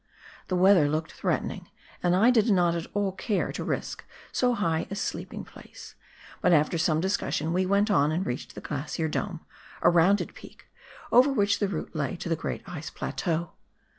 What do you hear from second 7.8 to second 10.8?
on and reached the Glacier Dome, a rounded peak,